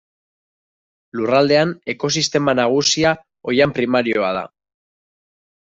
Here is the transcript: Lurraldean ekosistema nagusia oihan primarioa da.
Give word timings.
Lurraldean 1.19 1.75
ekosistema 1.95 2.57
nagusia 2.63 3.15
oihan 3.53 3.79
primarioa 3.79 4.35
da. 4.41 4.45